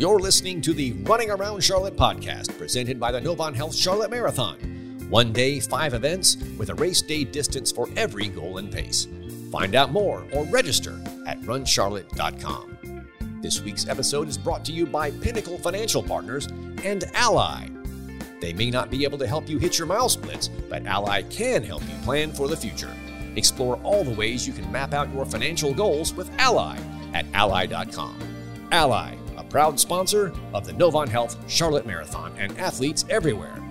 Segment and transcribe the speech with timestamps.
[0.00, 4.56] You're listening to the Running Around Charlotte podcast presented by the Novant Health Charlotte Marathon.
[5.10, 9.06] One day, five events with a race day distance for every goal and pace.
[9.52, 13.10] Find out more or register at runcharlotte.com.
[13.42, 16.46] This week's episode is brought to you by Pinnacle Financial Partners
[16.82, 17.68] and Ally.
[18.40, 21.62] They may not be able to help you hit your mile splits, but Ally can
[21.62, 22.96] help you plan for the future.
[23.36, 26.78] Explore all the ways you can map out your financial goals with Ally
[27.12, 28.16] at ally.com.
[28.72, 29.14] Ally,
[29.50, 33.62] proud sponsor of the Novant Health Charlotte Marathon and athletes everywhere.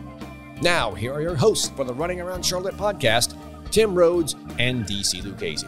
[0.61, 3.35] Now, here are your hosts for the Running Around Charlotte podcast,
[3.71, 5.65] Tim Rhodes and DC Lucchese.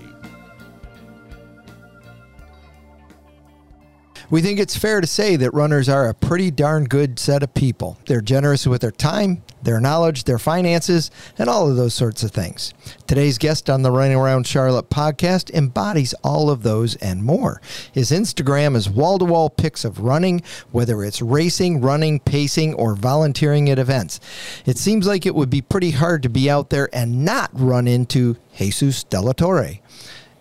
[4.32, 7.54] We think it's fair to say that runners are a pretty darn good set of
[7.54, 7.98] people.
[8.06, 12.32] They're generous with their time, their knowledge, their finances, and all of those sorts of
[12.32, 12.74] things.
[13.08, 17.62] Today's guest on the Running Around Charlotte podcast embodies all of those and more.
[17.92, 22.96] His Instagram is wall to wall pics of running, whether it's racing, running, pacing, or
[22.96, 24.22] volunteering at events.
[24.66, 27.86] It seems like it would be pretty hard to be out there and not run
[27.86, 29.80] into Jesus De La Torre.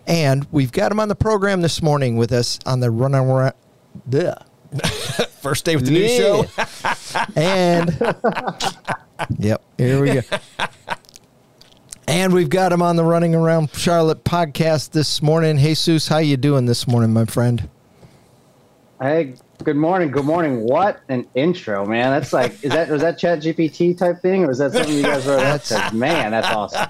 [0.07, 3.53] And we've got him on the program this morning with us on the Running Around.
[4.09, 4.35] Bleh.
[5.41, 6.45] First day with the new show.
[7.35, 7.97] and
[9.37, 10.21] yep, here we go.
[12.07, 15.57] And we've got him on the Running Around Charlotte podcast this morning.
[15.57, 17.69] Jesus, how you doing this morning, my friend?
[19.01, 20.11] Hey, good morning.
[20.11, 20.61] Good morning.
[20.61, 22.11] What an intro, man.
[22.11, 25.25] That's like, is that, was that ChatGPT type thing or is that something you guys
[25.25, 25.37] wrote?
[25.37, 26.89] That's like, man, that's awesome.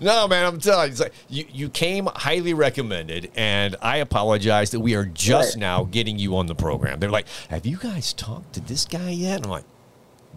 [0.00, 4.70] No, man, I'm telling you, it's like you, you came highly recommended, and I apologize
[4.72, 5.60] that we are just Right.
[5.60, 6.98] now getting you on the program.
[7.00, 9.36] They're like, Have you guys talked to this guy yet?
[9.36, 9.64] And I'm like,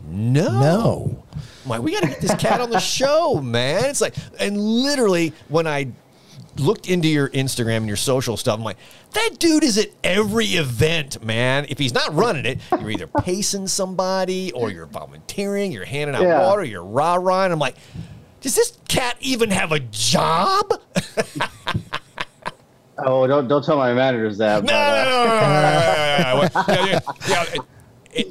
[0.08, 0.50] No.
[0.60, 1.24] No.
[1.64, 3.86] I'm like, we got to get this cat on the show, man.
[3.86, 5.88] It's like, and literally, when I
[6.58, 8.78] looked into your Instagram and your social stuff, I'm like,
[9.14, 11.66] that dude is at every event, man.
[11.70, 16.24] If he's not running it, you're either pacing somebody or you're volunteering, you're handing out
[16.24, 16.42] Yeah.
[16.46, 17.44] water, you're rah rah.
[17.46, 17.76] I'm like,
[18.46, 20.72] does this cat even have a job?
[23.00, 24.64] Oh, don't, don't tell my managers that.
[24.64, 27.66] No, but, uh, no, no, no, no, no, no.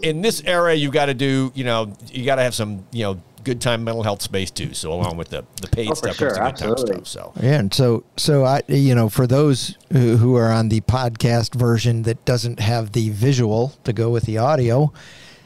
[0.03, 3.03] In- this era, you got to do, you know, you got to have some, you
[3.03, 4.73] know, good time mental health space too.
[4.73, 7.07] So along with the the paid Oh, stuff sure, good time stuff.
[7.09, 10.81] So Yeah, and so so I you know for those who, who are on the
[10.83, 14.93] podcast version that doesn't have the visual to go with the audio,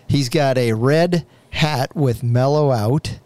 [0.07, 3.19] he's got a red hat with mellow out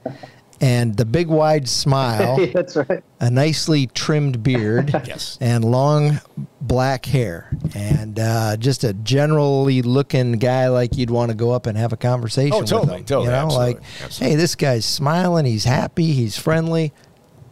[0.62, 3.02] and the big wide smile, that's right.
[3.20, 5.36] a nicely trimmed beard, Yes.
[5.40, 6.20] and long
[6.60, 11.66] black hair, and uh, just a generally looking guy like you'd want to go up
[11.66, 12.54] and have a conversation.
[12.54, 14.28] Oh, with totally, him, totally, You know, absolutely, like, absolutely.
[14.30, 16.92] hey, this guy's smiling, he's happy, he's friendly.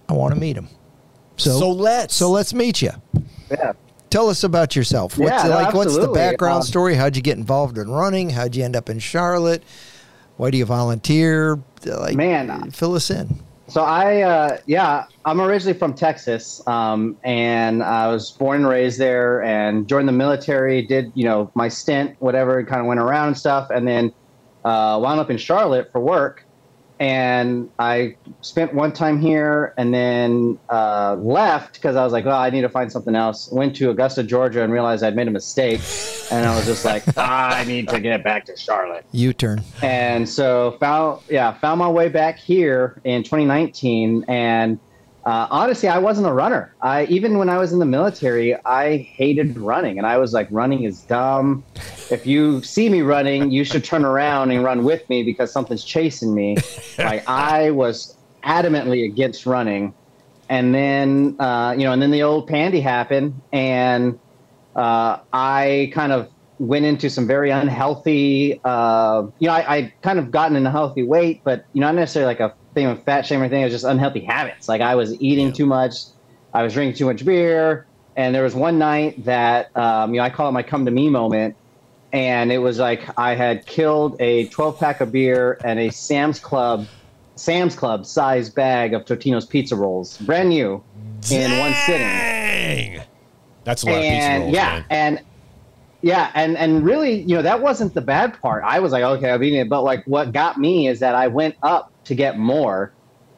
[0.09, 0.69] I want to meet him.
[1.37, 2.15] So, So let's.
[2.17, 2.91] so let's meet you.
[3.51, 3.73] Yeah.
[4.11, 5.17] Tell us about yourself.
[5.17, 5.73] What's Yeah, like?
[5.73, 6.97] What's the background Um, story?
[6.97, 8.31] How'd you get involved in running?
[8.31, 9.63] How'd you end up in Charlotte?
[10.37, 11.61] Why do you volunteer?
[11.85, 12.71] Like, Man.
[12.71, 13.41] fill us in.
[13.69, 18.99] So I, uh, yeah, I'm originally from Texas, um, and I was born and raised
[18.99, 20.83] there, and joined the military.
[20.83, 24.13] Did you know my stint, whatever, kind of went around and stuff, and then
[24.65, 26.45] uh, wound up in Charlotte for work.
[27.01, 32.39] And I spent one time here, and then uh, left because I was like, "Well,
[32.39, 35.31] I need to find something else." Went to Augusta, Georgia, and realized I'd made a
[35.31, 35.81] mistake,
[36.31, 39.63] and I was just like, "I need to get back to Charlotte." U turn.
[39.83, 44.79] and so found yeah found my way back here in 2019 and
[45.25, 46.75] uh, honestly i wasn't a runner.
[46.81, 50.49] I even when i was in the military i hated running and i was like
[50.51, 51.65] running is dumb.
[52.11, 55.85] If you see me running you should turn around and run with me because something's
[55.85, 56.57] chasing me.
[56.99, 59.95] Like i was adamantly against running.
[60.49, 64.19] And then uh, you know and then the old pandy happened and
[64.77, 70.19] uh, I kind of went into some very unhealthy, uh, you know, I, I kind
[70.19, 73.03] of gotten in a healthy weight, but you know, not necessarily like a thing of
[73.05, 73.63] fat shame or anything.
[73.63, 74.69] It was just unhealthy habits.
[74.69, 75.53] Like I was eating Yeah.
[75.53, 75.95] too much,
[76.53, 77.87] I was drinking too much beer,
[78.17, 80.91] and there was one night that um, you know I call it my come to
[80.91, 81.57] me moment,
[82.13, 86.39] and it was like I had killed a 12 pack of beer and a Sam's
[86.41, 86.87] Club.
[87.37, 90.85] Sam's Club size bag of Totino's pizza rolls, brand new,
[91.31, 93.03] in one sitting Dang.
[93.65, 94.85] That's a lot of pizza and rolls, yeah, man.
[94.91, 95.21] and
[96.03, 98.63] yeah, and and really, you know, that wasn't the bad part.
[98.67, 101.29] I was like, okay, I'm eating it, but like, what got me is that I
[101.29, 102.93] went up to get more,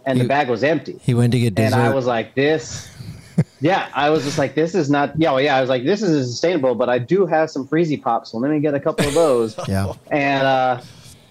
[0.05, 1.77] and You- the bag was empty, He went to get dessert.
[1.77, 2.89] and I was like, this.
[3.61, 5.13] yeah, I was just like, this is not.
[5.17, 8.01] Yeah, well, yeah, I was like, this is sustainable, but I do have some freezy
[8.01, 9.57] pops, so let me get a couple of those.
[9.69, 9.93] yeah.
[10.11, 10.81] and uh,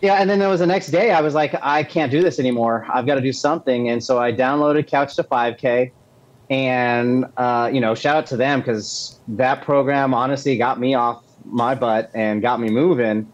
[0.01, 1.11] yeah, and then there was the next day.
[1.11, 2.87] I was like, I can't do this anymore.
[2.91, 5.91] I've got to do something, and so I downloaded Couch to 5K,
[6.49, 11.23] and uh, you know, shout out to them because that program honestly got me off
[11.45, 13.31] my butt and got me moving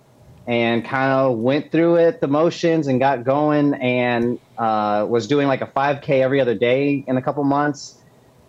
[0.48, 5.48] and kind of went through it, the motions, and got going, and uh, was doing
[5.48, 8.02] like a 5K every other day in a couple months,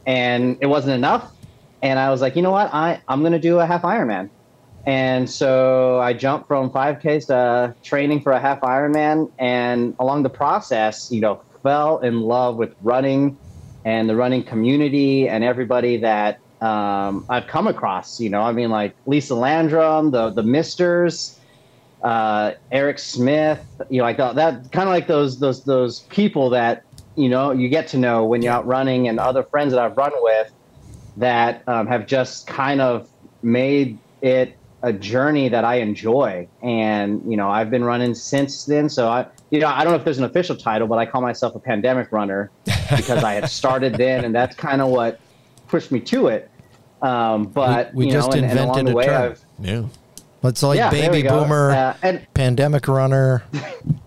[0.06, 1.31] and it wasn't enough.
[1.83, 4.31] And I was like, you know what, I I'm gonna do a half Ironman,
[4.87, 10.31] and so I jumped from 5Ks to training for a half Ironman, and along the
[10.31, 13.39] process, you know, fell in love with running
[13.85, 18.21] and the running community and everybody that um, I've come across.
[18.21, 21.38] You know, I mean, like Lisa Landrum, the the Misters
[22.03, 26.50] uh, Eric Smith, you know, like that, that kind of like those those those people
[26.50, 26.85] that
[27.17, 29.97] you know you get to know when you're out running, and other friends that I've
[29.97, 30.53] run with
[31.17, 33.09] that um, have just kind of
[33.43, 36.47] made it a journey that I enjoy.
[36.62, 39.99] And you know, I've been running since then, so I you know I don't know
[39.99, 43.50] if there's an official title, but I call myself a pandemic runner because I had
[43.50, 45.21] started then, and that's kind of what
[45.67, 46.50] pushed me to it.
[47.03, 49.33] Um, but we, we you just know, and, invented and along the a way, term.
[49.33, 49.85] I've Yeah.
[50.49, 53.43] It's like Yeah, baby boomer, Uh, and- pandemic runner.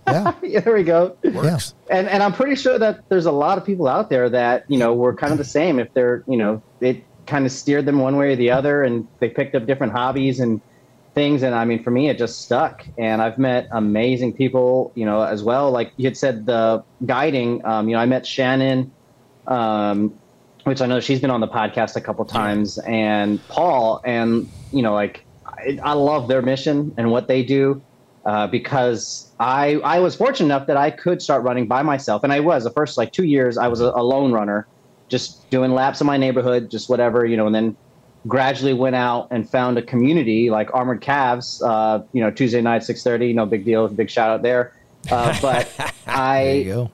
[0.07, 0.33] Yeah.
[0.43, 1.15] yeah, there we go.
[1.23, 1.73] Works.
[1.89, 4.77] And and I'm pretty sure that there's a lot of people out there that you
[4.77, 5.79] know were kind of the same.
[5.79, 9.07] If they're you know it kind of steered them one way or the other, and
[9.19, 10.59] they picked up different hobbies and
[11.13, 11.43] things.
[11.43, 12.85] And I mean, for me, it just stuck.
[12.97, 15.69] And I've met amazing people, you know, as well.
[15.71, 17.63] Like you had said, the guiding.
[17.65, 18.91] Um, you know, I met Shannon,
[19.47, 20.13] um,
[20.63, 24.81] which I know she's been on the podcast a couple times, and Paul, and you
[24.81, 25.25] know, like
[25.61, 27.81] I, I love their mission and what they do
[28.25, 32.31] uh, because I I was fortunate enough that I could start running by myself, and
[32.31, 34.67] I was the first like two years I was a, a lone runner,
[35.07, 37.75] just doing laps in my neighborhood, just whatever you know, and then
[38.27, 42.83] gradually went out and found a community like Armored Calves, uh, you know, Tuesday night
[42.83, 44.73] six thirty, no big deal, big shout out there.
[45.09, 46.91] Uh, but I you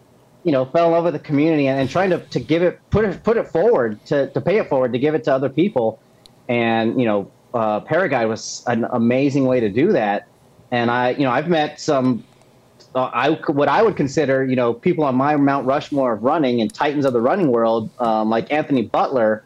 [0.47, 2.79] you know fell in love with the community and, and trying to, to give it
[2.89, 5.49] put it put it forward to, to pay it forward to give it to other
[5.49, 5.99] people
[6.47, 10.23] and you know uh, paraguide was an amazing way to do that
[10.71, 12.25] and i you know i've met some
[12.95, 16.61] uh, i what i would consider you know people on my mount rushmore of running
[16.61, 19.43] and titans of the running world um, like anthony butler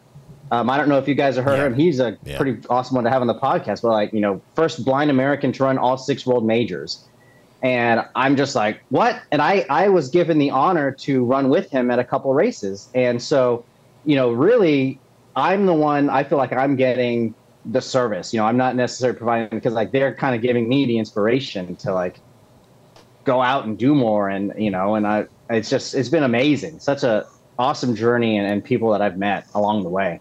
[0.50, 1.66] um, i don't know if you guys have heard Yeah.
[1.66, 2.36] him he's a Yeah.
[2.36, 5.52] pretty awesome one to have on the podcast but like you know first blind american
[5.52, 7.08] to run all six world majors
[7.62, 9.22] and I'm just like, what?
[9.30, 12.88] And I, I was given the honor to run with him at a couple races.
[12.92, 13.66] And so,
[14.02, 15.00] you know, really,
[15.36, 17.36] I'm the one, I feel like I'm getting
[17.66, 18.32] the service.
[18.32, 21.76] You know, I'm not necessarily providing because like they're kind of giving me the inspiration
[21.76, 22.18] to like
[23.24, 24.28] go out and do more.
[24.28, 26.80] And, you know, and I, it's just, it's been amazing.
[26.80, 27.26] Such a
[27.58, 30.20] awesome journey and, and people that I've met along the way.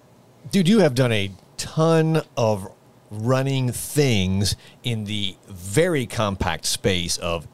[0.51, 2.67] Dude, you have done a ton of
[3.09, 7.47] running things in the very compact space of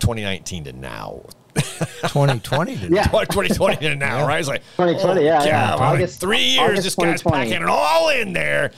[0.00, 1.22] 2019 to now.
[1.54, 3.04] 2020 to Yeah.
[3.04, 4.40] 2020 to now, right?
[4.40, 5.74] It's like 2020, oh, yeah, yeah.
[5.74, 6.70] August- three years.
[6.70, 8.72] August this guy's packing it all in there,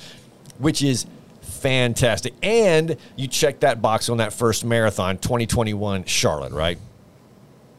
[0.59, 1.07] which is
[1.41, 2.35] fantastic.
[2.43, 6.79] And you checked that box on that first marathon, 2021 Charlotte, right?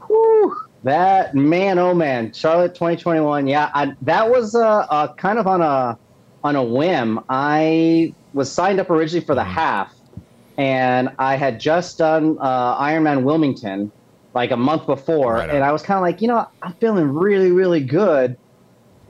[0.08, 3.48] Whew, that man, oh man, Charlotte 2021.
[3.48, 5.98] Yeah, I, that was uh, uh, kind of on a
[6.44, 7.20] on a whim.
[7.30, 9.94] I was signed up originally for the half,
[10.58, 13.92] and I had just done uh, Ironman Wilmington
[14.34, 17.08] like a month before, Right and I was kind of like, you know, I'm feeling
[17.08, 18.38] really, really good.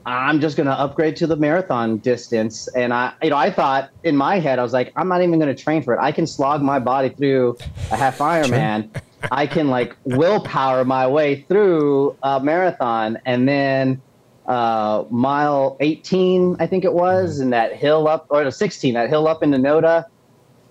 [0.06, 2.68] I'm just going to upgrade to the marathon distance.
[2.68, 5.40] And I, you know, I thought in my head, I was like, I'm not even
[5.40, 6.00] going to train for it.
[6.00, 7.56] I can slog my body through
[7.90, 8.88] a half Ironman.
[9.32, 13.18] I can like willpower my way through a marathon.
[13.26, 14.00] And then
[14.46, 19.08] uh, mile 18, I think it was, and that hill up, or no, 16, that
[19.08, 20.04] hill up into Noda,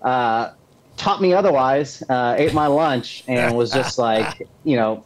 [0.00, 0.52] uh,
[0.96, 5.04] taught me otherwise, uh, ate my lunch, and was just like, you know,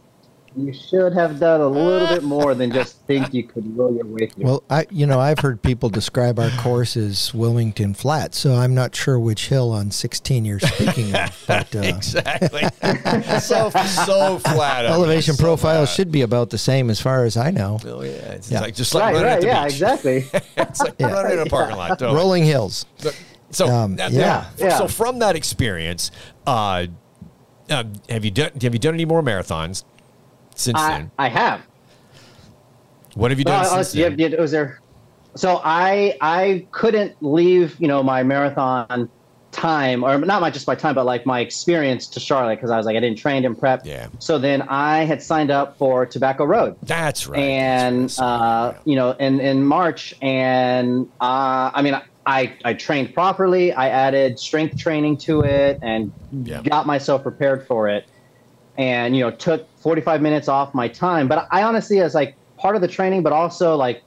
[0.56, 4.04] you should have done a little bit more than just think you could will your
[4.06, 4.44] way through.
[4.44, 8.74] Well, I you know I've heard people describe our course as Wilmington Flat, so I'm
[8.74, 11.30] not sure which hill on 16 you're speaking of.
[11.46, 12.62] But uh, Exactly.
[13.40, 14.86] so so flat.
[14.86, 15.94] elevation So profile flat.
[15.94, 17.78] should be about the same as far as I know.
[17.84, 18.60] Oh yeah, it's Yeah.
[18.60, 19.72] like just like right, running at right, the yeah, beach.
[19.74, 20.24] exactly.
[20.56, 21.98] It's like running in a parking lot.
[21.98, 22.16] totally.
[22.16, 22.86] Rolling hills.
[23.50, 24.50] So Um, that- yeah.
[24.58, 24.78] Yeah.
[24.78, 26.10] So from that experience,
[26.46, 26.86] uh,
[27.68, 29.84] um, have you done have you done any more marathons
[30.60, 31.10] since I, then?
[31.18, 31.62] I have.
[33.14, 34.18] What have you done since yeah, then?
[34.18, 34.80] yeah, was there.
[35.34, 39.08] So I I couldn't leave you know my marathon
[39.52, 42.76] time or not my just my time but like my experience to Charlotte because I
[42.76, 43.84] was like I didn't train and prep.
[43.84, 44.08] Yeah.
[44.20, 46.76] So then I had signed up for Tobacco Road.
[46.82, 47.40] That's right.
[47.40, 48.26] and That's right.
[48.26, 53.72] uh, you know, in in March, and uh, I mean, I I trained properly.
[53.72, 56.62] I added strength training to it, and Yeah.
[56.62, 58.06] got myself prepared for it.
[58.80, 61.28] And you know, took 45 minutes off my time.
[61.28, 64.02] But I honestly, as like part of the training, but also like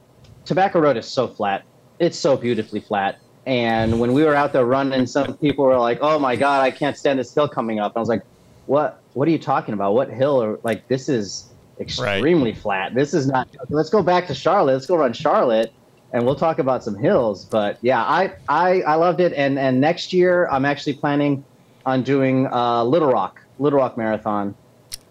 [0.46, 1.63] Tobacco Road is so flat.
[2.00, 3.20] It's so beautifully flat.
[3.46, 6.72] And when we were out there running, some people were like, "Oh my god, I
[6.72, 8.24] can't stand this hill coming up." And I was like,
[8.65, 9.00] "What?
[9.13, 9.94] What are you talking about?
[9.94, 10.42] What hill?
[10.42, 11.50] Or like this is
[11.80, 12.58] extremely right.
[12.58, 12.96] flat.
[12.96, 13.48] This is not.
[13.70, 14.74] Let's go back to Charlotte.
[14.74, 15.72] Let's go run Charlotte."
[16.13, 17.44] and we'll talk about some hills.
[17.44, 19.34] But yeah, I I, I loved it.
[19.34, 21.44] And and next year I'm actually planning
[21.86, 24.56] on doing uh, Little Rock Little Rock Marathon.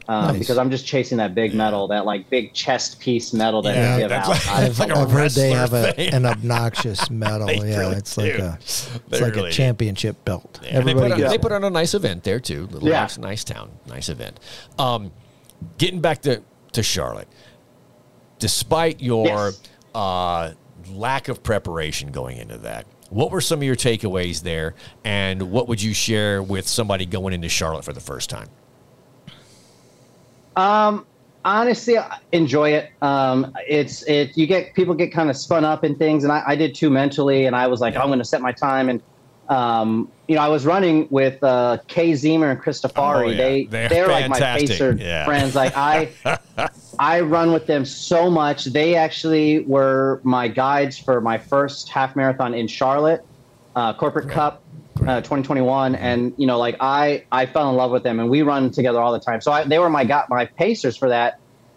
[0.08, 0.38] Um, nice.
[0.40, 3.96] Because I'm just chasing that big medal, that like big chest piece medal that yeah,
[3.96, 4.28] they give out.
[4.28, 7.50] Like, I've, like heard they have a, an obnoxious medal.
[7.52, 8.22] yeah, really it's do.
[8.22, 10.60] like a it's they like really a championship belt.
[10.62, 12.66] Yeah, Everybody they put, on, they put on a nice event there too.
[12.66, 13.00] Little yeah.
[13.00, 14.40] Rock's a nice town, nice event.
[14.78, 15.12] Um,
[15.78, 16.42] getting back to
[16.72, 17.28] to Charlotte,
[18.38, 19.62] despite your yes.
[19.94, 20.54] uh,
[20.90, 22.86] lack of preparation going into that.
[23.10, 27.34] What were some of your takeaways there, and what would you share with somebody going
[27.34, 28.48] into Charlotte for the first time?
[30.56, 31.06] Um,
[31.44, 32.90] honestly, I enjoy it.
[33.02, 34.36] Um, it's it.
[34.36, 36.90] You get people get kind of spun up in things, and I, I did too
[36.90, 38.02] mentally, and I was like, yeah.
[38.02, 39.02] I'm going to set my time, and
[39.48, 43.24] um, you know, I was running with uh, Kay Zemer and Christofari.
[43.24, 43.36] Oh, yeah.
[43.36, 45.24] They they're, they're like my pacer yeah.
[45.24, 45.54] friends.
[45.54, 46.10] Like I
[46.98, 48.66] I run with them so much.
[48.66, 53.24] They actually were my guides for my first half marathon in Charlotte,
[53.76, 54.61] uh, Corporate Cup,
[55.06, 55.94] uh, 2021.
[55.94, 59.00] And you know, like I I fell in love with them, and we run together
[59.00, 59.40] all the time.
[59.40, 61.34] So I, they were my got my pacers for that.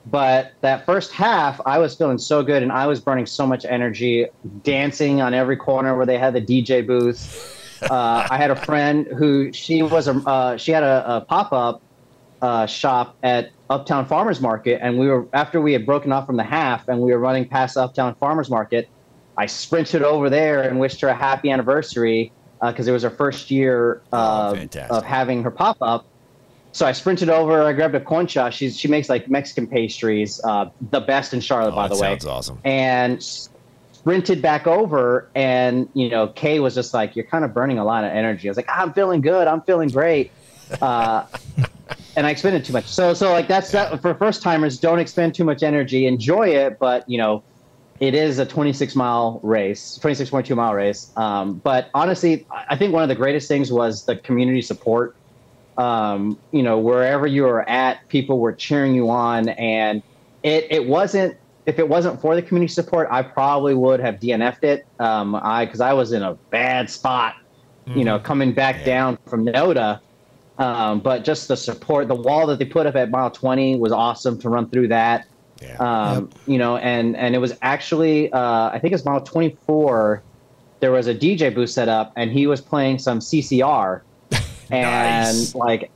[0.08, 3.66] But that first half, I was feeling so good, and I was burning so much
[3.66, 4.28] energy,
[4.62, 7.22] dancing on every corner where they had the DJ booth.
[7.82, 11.54] Uh, I had a friend who she was a uh, she had a, a pop
[11.54, 11.84] up
[12.42, 16.38] uh, shop at Uptown Farmers Market, and we were after we had broken off from
[16.38, 18.88] the half, and we were running past Uptown Farmers Market.
[19.38, 22.32] I sprinted over there and wished her a happy anniversary
[22.62, 24.56] because uh, it was her first year oh,
[24.90, 26.06] of having her pop up.
[26.72, 27.64] So I sprinted over.
[27.64, 28.52] I grabbed a concha.
[28.52, 32.10] She's she makes like Mexican pastries, uh, the best in Charlotte, oh, by the way.
[32.10, 32.60] Sounds awesome.
[32.66, 37.80] And sprinted back over, and you know, Kay was just like, "You're kind of burning
[37.80, 39.48] a lot of energy." I was like, "I'm feeling good.
[39.48, 40.32] I'm feeling great."
[40.82, 41.26] Uh,
[42.16, 42.86] and I expended too much.
[42.86, 44.78] So, so like that's that for first timers.
[44.78, 46.06] Don't expend too much energy.
[46.08, 47.44] Enjoy it, but you know,
[48.00, 51.12] it is a 26 mile race, 26.2 mile race.
[51.16, 55.16] Um, but honestly, I think one of the greatest things was the community support.
[55.78, 60.02] Um, you know, wherever you were at, people were cheering you on, and
[60.44, 64.64] it it wasn't if it wasn't for the community support, I probably would have DNF'd
[64.64, 64.86] it.
[65.00, 67.36] Um, I because I was in a bad spot,
[67.88, 67.98] mm-hmm.
[67.98, 68.26] you know, mm-hmm.
[68.26, 68.86] coming back yeah.
[68.86, 70.00] down from Noda.
[70.58, 73.92] Um, but just the support, the wall that they put up at mile 20 was
[73.92, 75.28] awesome to run through that.
[75.62, 75.76] Yeah.
[75.78, 76.34] Um, yep.
[76.48, 80.22] You know, and and it was actually uh, I think it's mile 24.
[80.82, 84.02] There was a DJ booth set up, and he was playing some CCR,
[84.72, 85.56] and nice.
[85.56, 85.92] like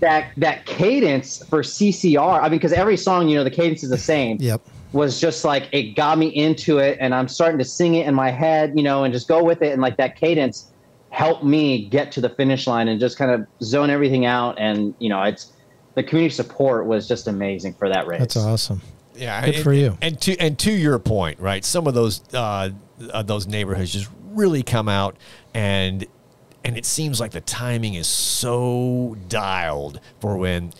[0.00, 2.40] that that cadence for CCR.
[2.40, 4.36] I mean, because every song, you know, the cadence is the same.
[4.40, 8.06] Yep was just like it got me into it and I'm starting to sing it
[8.06, 10.70] in my head, you know, and just go with it and like that cadence
[11.10, 14.94] helped me get to the finish line and just kind of zone everything out and
[14.98, 15.52] you know, it's
[16.00, 18.20] the community support was just amazing for that race.
[18.20, 18.80] That's awesome.
[19.14, 19.98] Yeah, good and, for you.
[20.00, 21.62] And to and to your point, right?
[21.62, 22.70] Some of those uh,
[23.12, 25.16] uh, those neighborhoods just really come out
[25.52, 26.06] and
[26.64, 30.72] and it seems like the timing is so dialed for when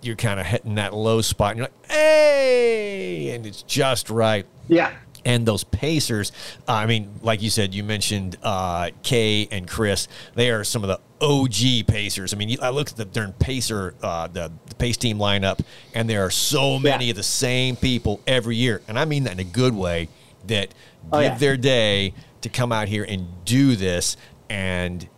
[0.00, 4.46] you're kind of hitting that low spot and you're like, hey, and it's just right.
[4.68, 4.94] Yeah.
[5.26, 6.32] And those Pacers,
[6.66, 10.08] I mean, like you said, you mentioned uh, Kay and Chris.
[10.34, 12.32] They are some of the OG Pacers.
[12.32, 15.60] I mean, I look at the darn Pacer, uh, the, the Pace team lineup,
[15.94, 17.10] and there are so many yeah.
[17.10, 18.82] of the same people every year.
[18.88, 20.08] And I mean that in a good way
[20.46, 20.74] that
[21.12, 21.38] oh, give yeah.
[21.38, 24.16] their day to come out here and do this
[24.48, 25.08] and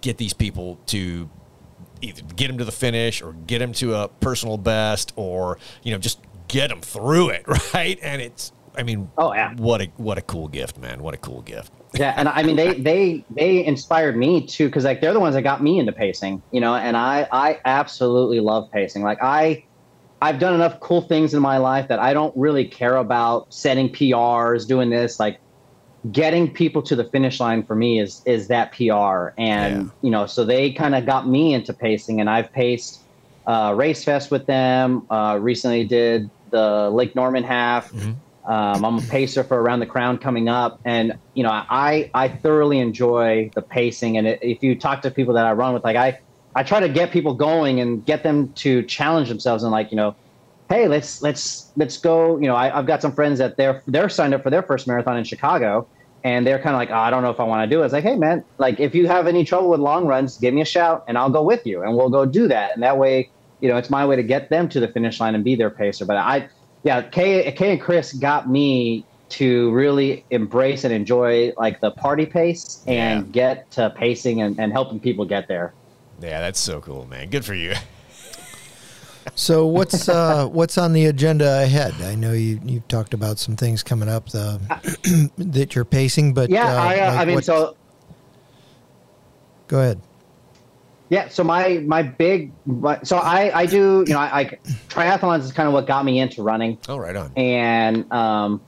[0.00, 1.30] get these people to
[2.02, 5.92] either get them to the finish or get them to a personal best or you
[5.92, 6.18] know just
[6.48, 7.44] get them through it
[7.74, 11.14] right and it's i mean oh yeah what a what a cool gift man what
[11.14, 15.00] a cool gift yeah and i mean they they they inspired me too because like
[15.00, 18.70] they're the ones that got me into pacing you know and i i absolutely love
[18.70, 19.62] pacing like i
[20.22, 23.88] i've done enough cool things in my life that i don't really care about setting
[23.88, 25.40] prs doing this like
[26.12, 29.32] getting people to the finish line for me is is that PR.
[29.38, 29.90] And yeah.
[30.02, 33.00] you know, so they kind of got me into pacing, and I've paced
[33.46, 35.06] uh, Race Fest with them.
[35.10, 37.90] Uh, recently did the Lake Norman half.
[37.90, 38.12] Mm-hmm.
[38.46, 42.28] Um, I'm a pacer for Around the Crown coming up, and you know, I I
[42.28, 44.18] thoroughly enjoy the pacing.
[44.18, 46.18] And if you talk to people that I run with, like I
[46.54, 49.96] I try to get people going and get them to challenge themselves and like you
[49.96, 50.14] know
[50.68, 52.38] hey, let's let's let's go.
[52.38, 54.86] You know, I, have got some friends that they're they're signed up for their first
[54.86, 55.86] marathon in Chicago,
[56.22, 57.86] and they're kind of like, oh, I don't know if I want to do it.
[57.86, 60.60] It's like, hey, man, like if you have any trouble with long runs, give me
[60.60, 62.74] a shout, and I'll go with you, and we'll go do that.
[62.74, 65.34] And that way, you know, it's my way to get them to the finish line
[65.34, 66.04] and be their pacer.
[66.04, 66.48] But I,
[66.84, 72.26] yeah, Kay, Kay and Chris got me to really embrace and enjoy like the party
[72.26, 73.32] pace and Yeah.
[73.32, 75.72] get to pacing and, and helping people get there.
[76.20, 77.30] Yeah, that's so cool, man.
[77.30, 77.74] Good for you.
[79.36, 81.94] So what's uh, what's on the agenda ahead?
[82.02, 84.60] I know you you've talked about some things coming up the,
[85.38, 87.74] that you're pacing, but Yeah, uh, I, uh, like I mean, what- so
[89.66, 90.00] go ahead.
[91.10, 92.50] Yeah, so my my big
[93.02, 94.44] so I I do you know I, I
[94.88, 96.78] triathlons is kind of what got me into running.
[96.88, 97.30] Oh, right on.
[97.36, 98.60] and um,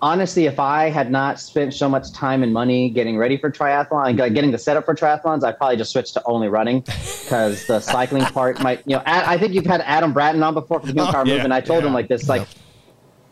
[0.00, 4.18] honestly if I had not spent so much time and money getting ready for triathlon
[4.18, 7.78] like getting the setup for triathlons I'd probably just switch to only running because the
[7.78, 10.86] cycling part might you know Ad- I think you've had Adam Bratton on before for
[10.86, 11.52] the Human Oh, Power yeah, Movement.
[11.52, 12.48] I told him like this like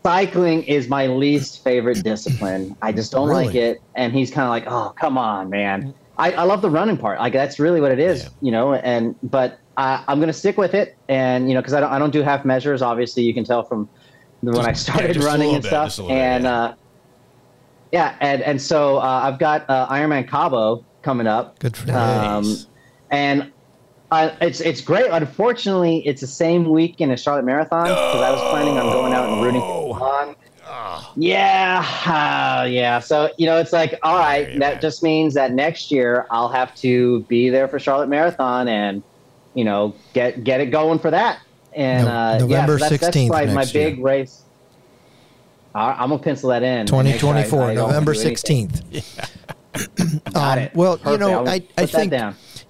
[0.03, 2.75] cycling is my least favorite discipline.
[2.81, 3.81] I just don't like it.
[3.95, 7.19] And he's kind of like oh come on man I, I love the running part.
[7.19, 8.29] Like that's really what it is, Yeah.
[8.41, 8.73] you know.
[8.75, 11.99] And but I, I'm gonna stick with it, and you know, because I don't I
[11.99, 12.81] don't do half measures.
[12.81, 13.89] Obviously, you can tell from
[14.41, 15.97] when I Just- yeah, started a running and bit, stuff.
[15.97, 16.53] a little bit, and yeah.
[16.61, 16.75] uh,
[17.91, 21.93] yeah, and and so uh, I've got uh, Ironman Cabo coming up, Good for you.
[21.93, 22.67] um, Nice.
[23.09, 23.51] and
[24.11, 25.09] uh, it's it's great.
[25.11, 29.13] Unfortunately, it's the same week in as Charlotte Marathon because I was planning on going
[29.13, 30.37] out and rooting No.
[31.13, 31.29] For Milan.
[31.29, 32.99] Yeah, uh, yeah.
[32.99, 34.81] So you know, it's like, all right, Very that bad.
[34.81, 39.03] just means that next year I'll have to be there for Charlotte Marathon and
[39.53, 41.39] you know get get it going for that.
[41.73, 43.89] And No- uh, November yeah, so that's, that's 16th my next year.
[43.91, 44.41] big race.
[45.73, 46.79] I- I'm gonna pencil that in.
[46.79, 48.67] and make sure I- 2024, I November do anything.
[48.69, 49.37] 16th.
[50.33, 50.75] Got Um, it.
[50.75, 52.13] Well, you know, I'll I, I that think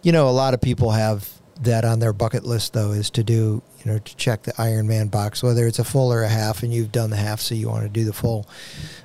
[0.03, 1.27] you know a lot of people have
[1.61, 5.09] that on their bucket list though is to do you know to check the Ironman
[5.11, 7.69] box whether it's a full or a half and you've done the half so you
[7.69, 8.47] want to do the full.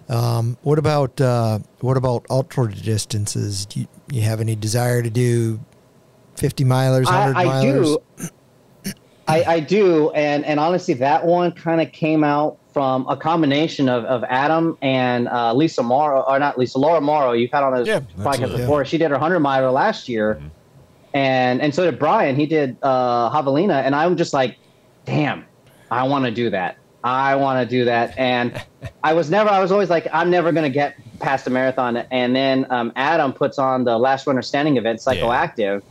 [0.08, 3.66] Um, what about uh, what about ultra distances?
[3.66, 5.60] Do you, you have any desire to do
[6.36, 7.98] 50 milers, 100 I, I do.
[9.28, 13.88] I, I do, and and honestly, that one kind of came out from a combination
[13.88, 17.32] of, of Adam and uh, Lisa Morrow, or not Lisa, Laura Morrow.
[17.32, 18.60] You've had on the Yeah, podcast absolutely.
[18.60, 18.84] before.
[18.84, 20.40] She did her hundred miler last year,
[21.12, 22.36] and and so did Brian.
[22.36, 24.58] He did uh, Javelina, and I'm just like,
[25.06, 25.46] damn,
[25.90, 26.76] I want to do that.
[27.02, 28.60] I want to do that, and
[29.04, 29.48] I was never.
[29.48, 31.98] I was always like, I'm never going to get past a marathon.
[32.10, 35.82] And then um, Adam puts on the Last Runner Standing event, Psychoactive.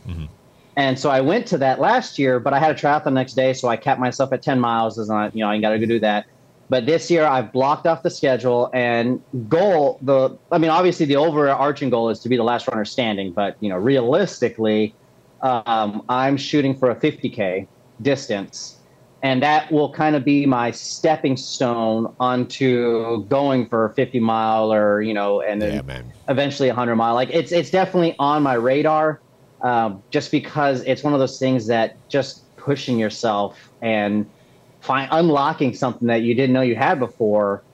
[0.76, 3.54] And so I went to that last year, but I had a triathlon next day,
[3.54, 4.98] so I kept myself at 10 miles.
[4.98, 6.26] As I, you know, I got to go do that.
[6.68, 10.36] But this year I've blocked off the schedule and goal the.
[10.52, 13.68] I mean, obviously the overarching goal is to be the last runner standing, but you
[13.68, 14.94] know, realistically,
[15.42, 17.66] um, I'm shooting for a 50k
[18.02, 18.78] distance,
[19.22, 24.72] and that will kind of be my stepping stone onto going for a 50 mile
[24.72, 25.82] or you know, and then Yeah,
[26.28, 27.14] eventually a 100 mile.
[27.14, 29.20] Like it's it's definitely on my radar,
[29.64, 34.32] um, just because it's one of those things that just pushing yourself and
[34.82, 37.64] find unlocking something that you didn't know you had before.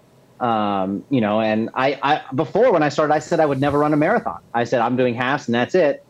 [0.40, 3.78] Um, you know, and I, I before when I started, I said I would never
[3.78, 4.38] run a marathon.
[4.54, 6.00] I said I'm doing halves and that's it.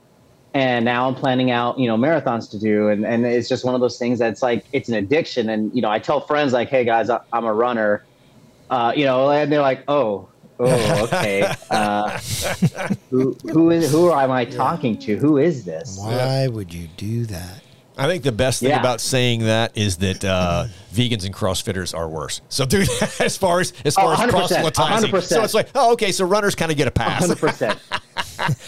[0.54, 3.74] And now I'm planning out, you know, marathons to do, and and it's just one
[3.74, 5.48] of those things that's like it's an addiction.
[5.48, 8.04] And you know, I tell friends like, "Hey guys, I, I'm a runner,"
[8.68, 10.28] uh, you know, and they're like, "Oh,
[10.60, 12.18] oh, okay." Uh,
[13.10, 15.16] who who is who am I talking to?
[15.16, 15.96] Who is this?
[15.98, 17.62] Why would you do that?
[17.96, 18.80] I think the best thing Yeah.
[18.80, 22.40] about saying that is that uh, vegans and CrossFitters are worse.
[22.48, 22.88] So, dude,
[23.20, 25.22] as far as as far Oh, as 100%, proselytizing, 100%.
[25.22, 27.20] so it's like, oh, okay, so runners kind of get a pass.
[27.20, 27.78] Hundred percent.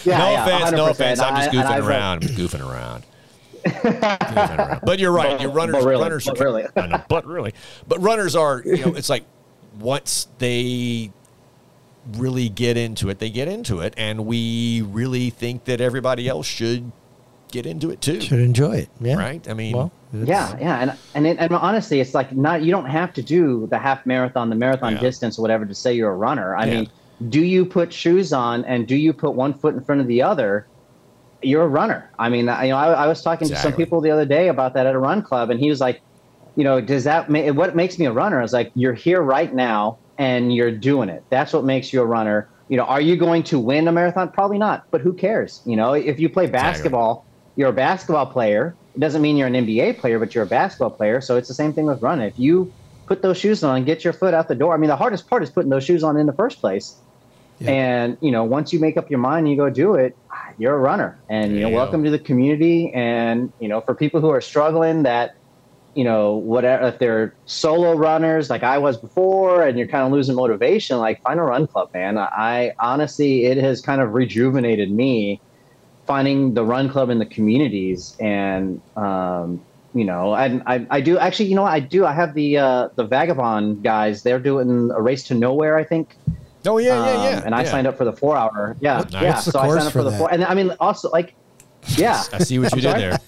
[0.05, 0.91] Yeah, no yeah, offense, no 100%.
[0.91, 1.19] offense.
[1.19, 2.23] I'm just goofing I've, uh, around.
[2.23, 3.03] I'm goofing around.
[3.65, 4.81] goofing around.
[4.83, 5.31] But you're right.
[5.31, 6.65] But- Your runners, but really, runners, but are- really.
[6.75, 7.53] I know, but really,
[7.87, 8.61] but runners are.
[8.65, 9.23] You know, it's like
[9.79, 11.11] once they
[12.13, 16.45] really get into it, they get into it, and we really think that everybody else
[16.45, 16.91] should
[17.51, 18.21] get into it too.
[18.21, 18.89] Should enjoy it.
[19.01, 19.15] Yeah.
[19.15, 19.47] Right?
[19.49, 22.85] I mean, well, Yeah, yeah, and and it, and honestly, it's like not you don't
[22.85, 24.99] have to do the half marathon, the marathon Yeah.
[24.99, 26.55] distance, or whatever, to say you're a runner.
[26.55, 26.73] I Yeah.
[26.81, 26.89] mean,
[27.29, 30.21] do you put shoes on and do you put one foot in front of the
[30.21, 30.67] other?
[31.41, 32.09] You're a runner.
[32.17, 34.47] I mean, I, you know, I, I was talking to some people the other day
[34.47, 36.01] about that at a run club, and he was like,
[36.55, 38.39] you know, does that ma- what makes me a runner?
[38.39, 41.23] I was like, you're here right now and you're doing it.
[41.29, 42.49] That's what makes you a runner.
[42.69, 44.31] You know, are you going to win a marathon?
[44.31, 45.61] Probably not, but who cares?
[45.65, 47.25] You know, if you play basketball,
[47.55, 48.75] you're a basketball player.
[48.95, 51.21] It doesn't mean you're an NBA player, but you're a basketball player.
[51.21, 52.27] So it's the same thing with running.
[52.27, 52.73] If you
[53.05, 55.29] put those shoes on and get your foot out the door, I mean, the hardest
[55.29, 56.95] part is putting those shoes on in the first place.
[57.59, 57.71] Yeah.
[57.71, 60.17] And you know, once you make up your mind, you go do it.
[60.57, 61.75] You're a runner, and you know, go.
[61.75, 62.91] welcome to the community.
[62.93, 65.31] And you know, for people who are struggling, that
[65.93, 70.11] you know, whatever if they're solo runners like I was before, and you're kind of
[70.11, 72.17] losing motivation, like find a run club, man.
[72.17, 75.41] I honestly, it has kind of rejuvenated me
[76.05, 81.17] finding the run club in the communities and um, you know and I i do
[81.17, 85.01] actually you know i do i have the uh the vagabond guys they're doing a
[85.01, 86.17] race to nowhere i think
[86.67, 87.71] Oh, yeah, yeah, yeah, Um, and I yeah.
[87.71, 88.75] signed up for the four hour.
[88.79, 89.23] Yeah, What- yeah.
[89.29, 91.33] what's the so I signed up for for the four, and I mean also like,
[91.95, 92.23] yeah.
[92.33, 93.19] I see what you did there.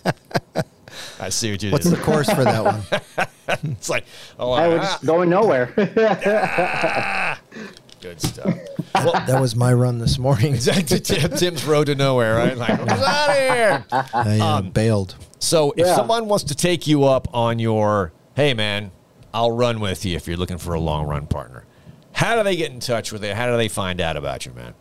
[1.20, 1.92] I see what you What's did.
[1.94, 2.82] What's the course for that one?
[3.72, 4.04] It's like,
[4.38, 5.68] oh, I was ah, just going nowhere.
[8.02, 8.54] good stuff.
[8.94, 10.54] Well, That was my run this morning.
[10.54, 11.00] exactly.
[11.00, 12.58] Tim- Tim's road to nowhere, right?
[12.58, 13.86] Like, who's out here?
[13.92, 15.16] I uh, Um, bailed.
[15.40, 15.96] So if Yeah.
[15.96, 18.92] someone wants to take you up on your, hey man,
[19.34, 21.64] I'll run with you if you're looking for a long run partner.
[22.18, 23.36] How do they get in touch with you?
[23.36, 24.74] How do they find out about you, man?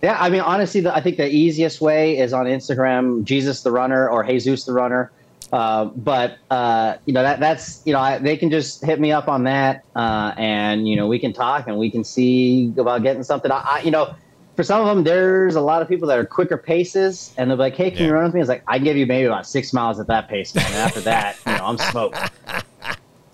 [0.00, 3.72] Yeah, I mean, honestly, the, I think the easiest way is on Instagram, Jesus the
[3.72, 5.10] Runner or Jesus the Runner.
[5.52, 9.10] Uh, but uh, you know that that's you know I, they can just hit me
[9.10, 13.02] up on that, uh, and you know we can talk and we can see about
[13.02, 13.50] getting something.
[13.50, 14.14] I, I you know,
[14.54, 17.56] for some of them, there's a lot of people that are quicker paces, and they're
[17.56, 19.48] like, "Hey, can you run with me?" It's like I can give you maybe about
[19.48, 20.64] six miles at that pace, man.
[20.66, 22.18] And after that, you know, I'm smoked.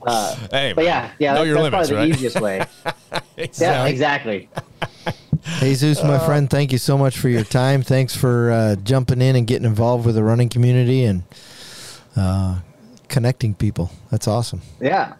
[0.09, 2.11] Uh, Hey, but yeah, yeah, know that's, your that's limits, probably right?
[2.11, 2.67] the easiest way.
[3.39, 3.91] Yeah, Exactly.
[3.93, 4.49] exactly.
[5.61, 7.83] Jesus, my friend, thank you so much for your time.
[7.83, 11.23] Thanks for uh, jumping in and getting involved with the running community and
[12.17, 12.59] uh,
[13.09, 13.91] connecting people.
[14.11, 14.61] That's awesome.
[14.81, 15.15] Yeah.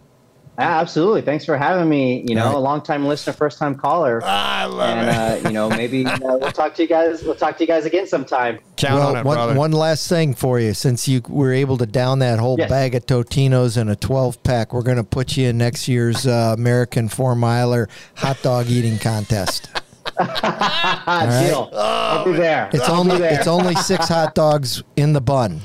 [0.59, 1.21] Yeah, absolutely.
[1.21, 2.25] Thanks for having me.
[2.27, 2.55] You know, All right.
[2.57, 4.21] a long time listener, first time caller.
[4.25, 5.45] I love and it.
[5.45, 7.23] uh, you know, maybe uh, we'll talk to you guys.
[7.23, 8.59] We'll talk to you guys again sometime.
[8.75, 9.53] Count on it, one, brother.
[9.55, 10.73] one last thing for you.
[10.73, 12.69] Since you were able to down that whole Yes.
[12.69, 16.27] bag of Totinos in a 12 pack, we're going to put you in next year's
[16.27, 19.69] uh, American four miler hot dog eating contest.
[20.19, 21.47] right.
[21.47, 21.69] Deal.
[21.73, 22.69] I'll be there.
[22.73, 23.33] It's I'll only there.
[23.39, 25.61] it's only six hot dogs in the bun.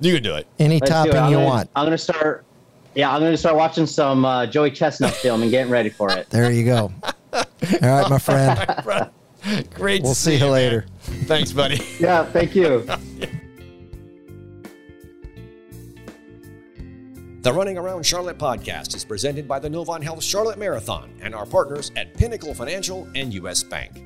[0.00, 0.46] you can do it.
[0.58, 1.12] Any Let's do it.
[1.12, 1.70] topping you gonna, want.
[1.74, 2.43] I'm gonna start.
[2.94, 6.30] Yeah, I'm gonna start watching some uh, Joey Chestnut film and getting ready for it.
[6.30, 6.92] There you go.
[7.32, 7.44] All
[7.82, 9.10] right, my friend.
[9.74, 10.02] Great.
[10.02, 10.50] We'll see you man.
[10.50, 10.86] later.
[11.00, 11.80] Thanks, buddy.
[11.98, 12.86] Yeah, thank you.
[17.44, 21.44] The Running Around Charlotte podcast is presented by the Novant Health Charlotte Marathon and our
[21.44, 23.62] partners at Pinnacle Financial and U.S.
[23.62, 24.02] Bank.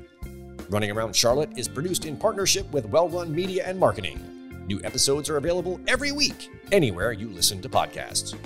[0.69, 4.65] Running Around Charlotte is produced in partnership with Well Run Media and Marketing.
[4.67, 8.37] New episodes are available every week, anywhere you listen to podcasts.